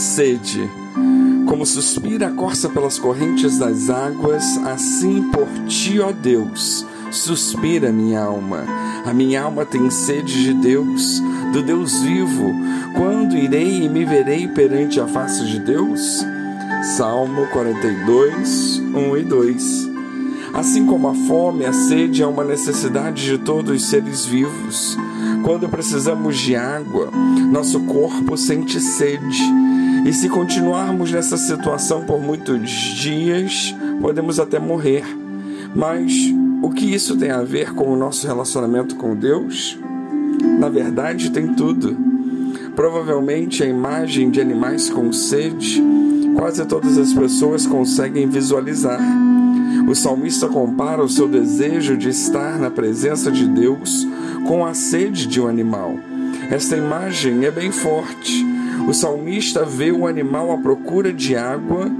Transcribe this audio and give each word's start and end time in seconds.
Sede. 0.00 0.66
Como 1.46 1.66
suspira 1.66 2.28
a 2.28 2.30
corça 2.30 2.70
pelas 2.70 2.98
correntes 2.98 3.58
das 3.58 3.90
águas, 3.90 4.56
assim 4.64 5.24
por 5.24 5.46
ti, 5.66 6.00
ó 6.00 6.10
Deus, 6.10 6.86
suspira 7.10 7.92
minha 7.92 8.22
alma. 8.22 8.64
A 9.04 9.12
minha 9.12 9.42
alma 9.42 9.66
tem 9.66 9.90
sede 9.90 10.42
de 10.42 10.54
Deus, 10.54 11.22
do 11.52 11.62
Deus 11.62 12.00
vivo. 12.00 12.50
Quando 12.96 13.36
irei 13.36 13.82
e 13.84 13.88
me 13.90 14.06
verei 14.06 14.48
perante 14.48 14.98
a 14.98 15.06
face 15.06 15.44
de 15.44 15.60
Deus? 15.60 16.24
Salmo 16.96 17.46
42, 17.48 18.78
1 18.94 19.16
e 19.18 19.22
2. 19.22 19.90
Assim 20.54 20.86
como 20.86 21.08
a 21.08 21.14
fome, 21.14 21.66
a 21.66 21.74
sede 21.74 22.22
é 22.22 22.26
uma 22.26 22.42
necessidade 22.42 23.22
de 23.22 23.36
todos 23.36 23.76
os 23.76 23.90
seres 23.90 24.24
vivos. 24.24 24.96
Quando 25.44 25.68
precisamos 25.68 26.38
de 26.38 26.56
água, 26.56 27.10
nosso 27.52 27.80
corpo 27.80 28.34
sente 28.38 28.80
sede. 28.80 29.60
E 30.04 30.12
se 30.12 30.28
continuarmos 30.28 31.12
nessa 31.12 31.36
situação 31.36 32.02
por 32.02 32.20
muitos 32.20 32.70
dias, 32.70 33.74
podemos 34.00 34.40
até 34.40 34.58
morrer. 34.58 35.04
Mas 35.74 36.12
o 36.62 36.70
que 36.70 36.92
isso 36.92 37.16
tem 37.16 37.30
a 37.30 37.42
ver 37.42 37.74
com 37.74 37.92
o 37.92 37.96
nosso 37.96 38.26
relacionamento 38.26 38.96
com 38.96 39.14
Deus? 39.14 39.78
Na 40.58 40.68
verdade, 40.68 41.30
tem 41.30 41.54
tudo. 41.54 41.96
Provavelmente 42.74 43.62
a 43.62 43.66
imagem 43.66 44.30
de 44.30 44.40
animais 44.40 44.88
com 44.88 45.12
sede, 45.12 45.82
quase 46.34 46.64
todas 46.64 46.96
as 46.96 47.12
pessoas 47.12 47.66
conseguem 47.66 48.28
visualizar. 48.28 49.00
O 49.86 49.94
salmista 49.94 50.48
compara 50.48 51.02
o 51.02 51.08
seu 51.08 51.28
desejo 51.28 51.96
de 51.96 52.08
estar 52.08 52.58
na 52.58 52.70
presença 52.70 53.30
de 53.30 53.46
Deus 53.46 54.06
com 54.46 54.64
a 54.64 54.72
sede 54.72 55.26
de 55.26 55.40
um 55.40 55.46
animal. 55.46 55.98
Esta 56.50 56.76
imagem 56.76 57.44
é 57.44 57.50
bem 57.50 57.70
forte. 57.70 58.49
O 58.88 58.92
salmista 58.92 59.64
vê 59.64 59.92
o 59.92 60.06
animal 60.06 60.52
à 60.52 60.58
procura 60.58 61.12
de 61.12 61.36
água, 61.36 61.90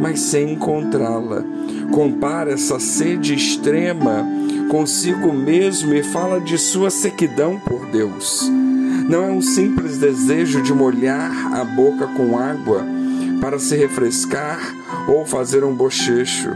mas 0.00 0.20
sem 0.20 0.52
encontrá-la. 0.52 1.44
Compara 1.92 2.52
essa 2.52 2.78
sede 2.78 3.34
extrema 3.34 4.26
consigo 4.70 5.32
mesmo 5.32 5.92
e 5.92 6.02
fala 6.02 6.40
de 6.40 6.56
sua 6.56 6.90
sequidão 6.90 7.58
por 7.58 7.86
Deus. 7.86 8.48
Não 9.08 9.24
é 9.24 9.30
um 9.32 9.42
simples 9.42 9.98
desejo 9.98 10.62
de 10.62 10.72
molhar 10.72 11.52
a 11.52 11.64
boca 11.64 12.06
com 12.06 12.38
água 12.38 12.86
para 13.40 13.58
se 13.58 13.76
refrescar 13.76 14.60
ou 15.08 15.26
fazer 15.26 15.64
um 15.64 15.74
bochecho. 15.74 16.50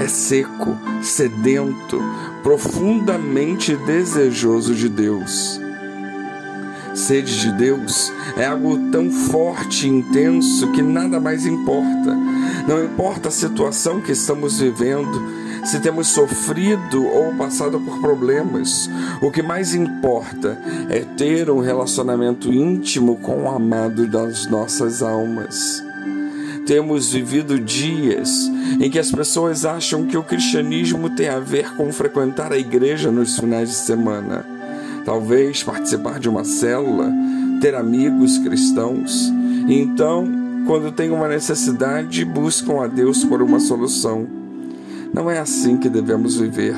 É 0.00 0.08
seco, 0.08 0.76
sedento, 1.02 2.02
profundamente 2.42 3.76
desejoso 3.76 4.74
de 4.74 4.88
Deus. 4.88 5.65
Sede 6.96 7.40
de 7.40 7.52
Deus 7.52 8.10
é 8.38 8.46
algo 8.46 8.90
tão 8.90 9.10
forte 9.10 9.86
e 9.86 9.90
intenso 9.90 10.72
que 10.72 10.80
nada 10.80 11.20
mais 11.20 11.44
importa. 11.44 12.16
Não 12.66 12.82
importa 12.82 13.28
a 13.28 13.30
situação 13.30 14.00
que 14.00 14.12
estamos 14.12 14.60
vivendo, 14.60 15.22
se 15.66 15.78
temos 15.78 16.08
sofrido 16.08 17.04
ou 17.04 17.34
passado 17.34 17.78
por 17.78 18.00
problemas, 18.00 18.88
o 19.20 19.30
que 19.30 19.42
mais 19.42 19.74
importa 19.74 20.58
é 20.88 21.00
ter 21.00 21.50
um 21.50 21.60
relacionamento 21.60 22.50
íntimo 22.50 23.16
com 23.16 23.42
o 23.42 23.50
amado 23.50 24.06
das 24.06 24.46
nossas 24.50 25.02
almas. 25.02 25.84
Temos 26.64 27.12
vivido 27.12 27.60
dias 27.60 28.50
em 28.80 28.90
que 28.90 28.98
as 28.98 29.12
pessoas 29.12 29.66
acham 29.66 30.06
que 30.06 30.16
o 30.16 30.22
cristianismo 30.22 31.10
tem 31.10 31.28
a 31.28 31.38
ver 31.40 31.76
com 31.76 31.92
frequentar 31.92 32.52
a 32.52 32.58
igreja 32.58 33.10
nos 33.10 33.38
finais 33.38 33.68
de 33.68 33.74
semana, 33.74 34.55
talvez 35.06 35.62
participar 35.62 36.18
de 36.18 36.28
uma 36.28 36.44
célula, 36.44 37.10
ter 37.60 37.76
amigos 37.76 38.38
cristãos. 38.38 39.32
Então, 39.68 40.26
quando 40.66 40.90
tem 40.90 41.10
uma 41.10 41.28
necessidade, 41.28 42.24
buscam 42.24 42.82
a 42.82 42.88
Deus 42.88 43.24
por 43.24 43.40
uma 43.40 43.60
solução. 43.60 44.26
Não 45.14 45.30
é 45.30 45.38
assim 45.38 45.76
que 45.76 45.88
devemos 45.88 46.36
viver. 46.36 46.74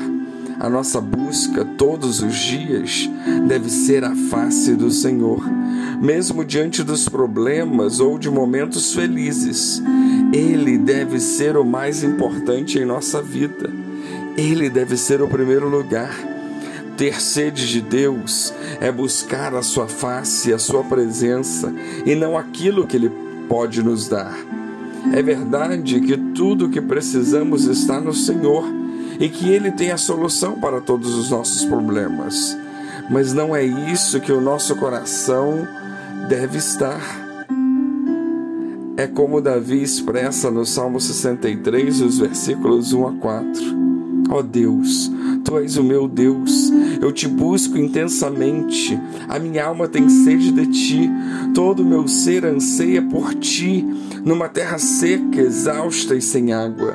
A 0.59 0.69
nossa 0.69 1.01
busca 1.01 1.65
todos 1.65 2.21
os 2.21 2.35
dias 2.35 3.09
deve 3.47 3.69
ser 3.69 4.03
a 4.03 4.13
face 4.13 4.75
do 4.75 4.91
Senhor, 4.91 5.41
mesmo 5.99 6.45
diante 6.45 6.83
dos 6.83 7.09
problemas 7.09 7.99
ou 7.99 8.19
de 8.19 8.29
momentos 8.29 8.93
felizes. 8.93 9.81
Ele 10.31 10.77
deve 10.77 11.19
ser 11.19 11.57
o 11.57 11.65
mais 11.65 12.03
importante 12.03 12.77
em 12.77 12.85
nossa 12.85 13.23
vida. 13.23 13.71
Ele 14.37 14.69
deve 14.69 14.97
ser 14.97 15.21
o 15.21 15.27
primeiro 15.27 15.67
lugar. 15.67 16.38
Ter 16.99 17.21
sede 17.21 17.65
de 17.65 17.79
Deus 17.79 18.53
é 18.81 18.91
buscar 18.91 19.55
a 19.55 19.61
sua 19.61 19.87
face, 19.87 20.53
a 20.53 20.59
sua 20.59 20.83
presença 20.83 21.73
e 22.05 22.13
não 22.13 22.37
aquilo 22.37 22.85
que 22.85 22.97
Ele 22.97 23.09
pode 23.47 23.81
nos 23.81 24.09
dar. 24.09 24.37
É 25.13 25.23
verdade 25.23 26.01
que 26.01 26.17
tudo 26.17 26.65
o 26.65 26.69
que 26.69 26.81
precisamos 26.81 27.63
está 27.63 28.01
no 28.01 28.13
Senhor 28.13 28.65
e 29.17 29.29
que 29.29 29.47
Ele 29.47 29.71
tem 29.71 29.91
a 29.91 29.97
solução 29.97 30.59
para 30.59 30.81
todos 30.81 31.15
os 31.15 31.29
nossos 31.29 31.63
problemas. 31.63 32.57
Mas 33.09 33.31
não 33.31 33.55
é 33.55 33.63
isso 33.63 34.19
que 34.19 34.33
o 34.33 34.41
nosso 34.41 34.75
coração 34.75 35.65
deve 36.27 36.57
estar. 36.57 36.99
É 38.97 39.07
como 39.07 39.39
Davi 39.39 39.81
expressa 39.81 40.51
no 40.51 40.65
Salmo 40.65 40.99
63, 40.99 42.01
os 42.01 42.19
versículos 42.19 42.91
1 42.91 43.07
a 43.07 43.13
4. 43.13 43.79
Ó 44.31 44.39
oh 44.39 44.43
Deus, 44.43 45.09
Tu 45.43 45.57
és 45.57 45.77
o 45.77 45.83
meu 45.83 46.07
Deus, 46.07 46.68
eu 47.01 47.11
te 47.11 47.27
busco 47.27 47.77
intensamente, 47.77 48.99
a 49.27 49.39
minha 49.39 49.65
alma 49.65 49.87
tem 49.87 50.09
sede 50.09 50.51
de 50.51 50.67
Ti, 50.67 51.09
todo 51.53 51.81
o 51.81 51.85
meu 51.85 52.07
ser 52.07 52.45
anseia 52.45 53.01
por 53.01 53.33
Ti, 53.35 53.85
numa 54.23 54.49
terra 54.49 54.77
seca, 54.77 55.41
exausta 55.41 56.15
e 56.15 56.21
sem 56.21 56.51
água. 56.53 56.93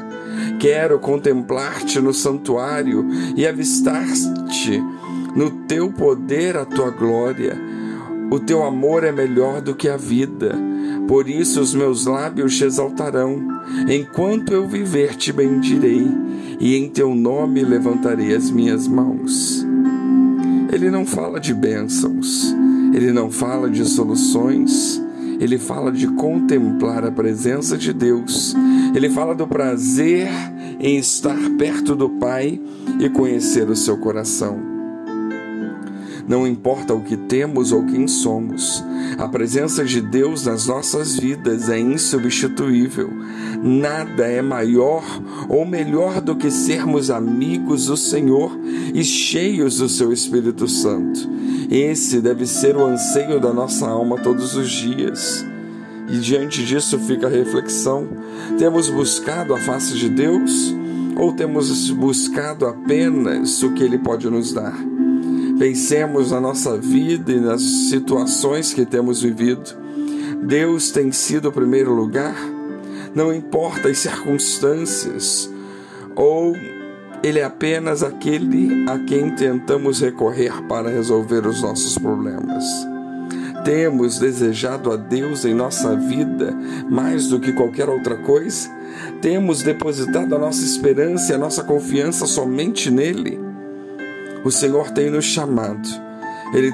Quero 0.59 0.99
contemplar-te 0.99 2.01
no 2.01 2.13
santuário 2.13 3.07
e 3.37 3.47
avistar-te 3.47 4.83
no 5.35 5.51
teu 5.51 5.91
poder 5.91 6.57
a 6.57 6.65
tua 6.65 6.91
glória. 6.91 7.59
O 8.31 8.39
teu 8.39 8.63
amor 8.63 9.05
é 9.05 9.13
melhor 9.13 9.61
do 9.61 9.75
que 9.75 9.89
a 9.89 9.97
vida, 9.97 10.57
por 11.07 11.29
isso 11.29 11.61
os 11.61 11.75
meus 11.75 12.07
lábios 12.07 12.57
te 12.57 12.65
exaltarão. 12.65 13.43
Enquanto 13.89 14.53
eu 14.53 14.67
viver, 14.67 15.15
te 15.17 15.33
bendirei, 15.33 16.07
e 16.59 16.77
em 16.77 16.89
teu 16.89 17.15
nome 17.15 17.63
levantarei 17.63 18.35
as 18.35 18.51
minhas 18.51 18.87
mãos. 18.87 19.64
Ele 20.73 20.91
não 20.91 21.07
fala 21.07 21.39
de 21.39 21.55
bênçãos, 21.55 22.55
ele 22.93 23.13
não 23.13 23.31
fala 23.31 23.71
de 23.71 23.85
soluções, 23.85 25.01
ele 25.41 25.59
fala 25.59 25.91
de 25.93 26.07
contemplar 26.09 27.05
a 27.05 27.13
presença 27.13 27.77
de 27.77 27.93
Deus, 27.93 28.55
ele 28.95 29.11
fala 29.11 29.35
do 29.35 29.47
prazer 29.47 30.29
em 30.81 30.97
estar 30.99 31.39
perto 31.59 31.95
do 31.95 32.09
Pai 32.09 32.61
e 33.01 33.09
conhecer 33.09 33.69
o 33.69 33.77
seu 33.77 33.97
coração. 33.99 34.74
Não 36.27 36.47
importa 36.47 36.95
o 36.95 37.03
que 37.03 37.17
temos 37.17 37.71
ou 37.71 37.85
quem 37.85 38.09
somos, 38.09 38.83
a 39.19 39.29
presença 39.29 39.85
de 39.85 40.01
Deus 40.01 40.47
nas 40.47 40.67
nossas 40.67 41.17
vidas 41.17 41.69
é 41.69 41.79
insubstituível. 41.79 43.11
Nada 43.63 44.25
é 44.25 44.41
maior 44.41 45.05
ou 45.49 45.67
melhor 45.67 46.21
do 46.21 46.35
que 46.35 46.51
sermos 46.51 47.11
amigos 47.11 47.87
do 47.87 47.97
Senhor 47.97 48.59
e 48.95 49.05
cheios 49.05 49.79
do 49.79 49.89
seu 49.89 50.13
Espírito 50.13 50.67
Santo. 50.67 51.29
Esse 51.71 52.21
deve 52.21 52.47
ser 52.47 52.77
o 52.77 52.85
anseio 52.85 53.39
da 53.39 53.53
nossa 53.53 53.87
alma 53.87 54.19
todos 54.19 54.57
os 54.57 54.71
dias. 54.71 55.45
E 56.09 56.19
diante 56.19 56.65
disso 56.65 56.99
fica 57.01 57.27
a 57.27 57.31
reflexão: 57.31 58.07
temos 58.59 58.89
buscado 58.89 59.55
a 59.55 59.59
face 59.59 59.95
de 59.95 60.09
Deus 60.09 60.75
ou 61.17 61.33
temos 61.33 61.91
buscado 61.91 62.67
apenas 62.67 63.63
o 63.63 63.73
que 63.73 63.85
Ele 63.85 63.99
pode 63.99 64.29
nos 64.29 64.53
dar? 64.53 64.94
Pensemos 65.59 66.33
na 66.33 66.41
nossa 66.41 66.77
vida 66.77 67.31
e 67.31 67.39
nas 67.39 67.63
situações 67.63 68.75
que 68.75 68.85
temos 68.85 69.23
vivido. 69.23 69.77
Deus 70.43 70.91
tem 70.91 71.13
sido 71.13 71.49
o 71.49 71.53
primeiro 71.53 71.95
lugar, 71.95 72.35
não 73.15 73.33
importa 73.33 73.89
as 73.89 73.99
circunstâncias, 73.99 75.49
ou 76.17 76.55
Ele 77.23 77.39
é 77.39 77.45
apenas 77.45 78.03
aquele 78.03 78.85
a 78.89 78.99
quem 78.99 79.31
tentamos 79.35 80.01
recorrer 80.01 80.53
para 80.69 80.91
resolver 80.91 81.47
os 81.47 81.63
nossos 81.63 81.97
problemas. 81.97 82.65
Temos 83.65 84.19
desejado 84.19 84.93
a 84.93 84.97
Deus 84.97 85.45
em 85.45 85.55
nossa 85.55 85.97
vida 85.97 86.53
mais 86.91 87.29
do 87.29 87.41
que 87.41 87.53
qualquer 87.53 87.89
outra 87.89 88.17
coisa? 88.17 88.69
Temos 89.23 89.63
depositado 89.63 90.35
a 90.35 90.39
nossa 90.39 90.63
esperança 90.65 91.33
e 91.33 91.35
a 91.35 91.39
nossa 91.39 91.63
confiança 91.63 92.27
somente 92.27 92.91
nele? 92.91 93.44
O 94.45 94.51
Senhor 94.51 94.91
tem 94.91 95.11
nos 95.11 95.25
chamado, 95.25 95.89
Ele 96.53 96.71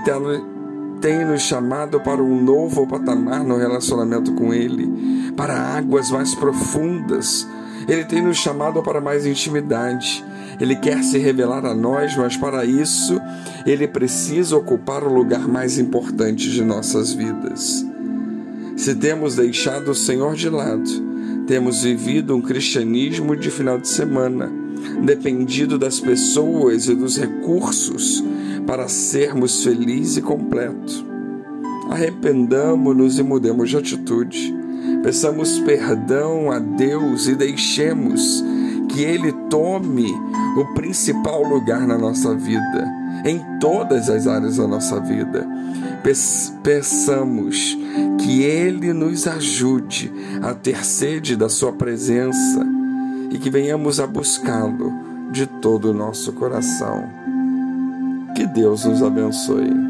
tem 1.01 1.25
nos 1.25 1.43
chamado 1.43 2.01
para 2.01 2.23
um 2.23 2.43
novo 2.43 2.87
patamar 2.87 3.45
no 3.45 3.57
relacionamento 3.57 4.33
com 4.33 4.53
Ele, 4.53 5.33
para 5.37 5.55
águas 5.55 6.11
mais 6.11 6.35
profundas. 6.35 7.47
Ele 7.89 8.05
tem 8.05 8.21
nos 8.23 8.37
chamado 8.39 8.83
para 8.83 9.01
mais 9.01 9.25
intimidade. 9.25 10.25
Ele 10.61 10.77
quer 10.77 11.03
se 11.03 11.17
revelar 11.17 11.65
a 11.65 11.75
nós, 11.75 12.17
mas 12.17 12.37
para 12.37 12.65
isso 12.65 13.19
ele 13.65 13.89
precisa 13.89 14.57
ocupar 14.57 15.03
o 15.03 15.13
lugar 15.13 15.49
mais 15.49 15.79
importante 15.79 16.51
de 16.51 16.63
nossas 16.63 17.13
vidas. 17.13 17.87
Se 18.77 18.95
temos 18.95 19.37
deixado 19.37 19.93
o 19.93 19.95
Senhor 19.95 20.35
de 20.35 20.51
lado, 20.51 20.91
temos 21.47 21.83
vivido 21.83 22.37
um 22.37 22.43
cristianismo 22.43 23.35
de 23.35 23.51
final 23.51 23.79
de 23.79 23.89
semana, 23.89 24.53
dependido 25.03 25.79
das 25.79 26.01
pessoas 26.01 26.89
e 26.89 26.95
dos 26.95 27.17
recursos 27.17 28.23
para 28.67 28.89
sermos 28.89 29.65
felizes 29.65 30.19
e 30.19 30.23
completos. 30.23 31.05
Arrependamos-nos 31.91 33.19
e 33.19 33.23
mudemos 33.23 33.71
de 33.71 33.77
atitude. 33.77 34.55
Peçamos 35.03 35.59
perdão 35.61 36.51
a 36.51 36.59
Deus 36.59 37.27
e 37.27 37.35
deixemos 37.35 38.45
que 38.89 39.03
Ele 39.03 39.33
tome 39.49 40.13
o 40.57 40.75
principal 40.75 41.43
lugar 41.43 41.87
na 41.87 41.97
nossa 41.99 42.35
vida, 42.35 42.89
em 43.25 43.41
todas 43.61 44.09
as 44.09 44.27
áreas 44.27 44.57
da 44.57 44.67
nossa 44.67 45.01
vida. 45.01 45.47
Peçamos 46.63 47.77
que 48.19 48.43
Ele 48.43 48.93
nos 48.93 49.27
ajude 49.27 50.13
a 50.43 50.55
ter 50.55 50.85
sede 50.85 51.37
da 51.37 51.49
Sua 51.49 51.73
presença 51.73 52.80
e 53.31 53.39
que 53.39 53.49
venhamos 53.49 54.01
a 54.01 54.07
buscá-lo 54.07 54.93
de 55.31 55.47
todo 55.47 55.91
o 55.91 55.95
nosso 55.95 56.33
coração. 56.33 57.09
Que 58.35 58.47
Deus 58.47 58.85
nos 58.85 59.03
abençoe. 59.03 59.90